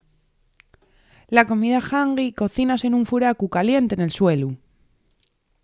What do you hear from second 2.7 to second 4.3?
nun furacu caliente nel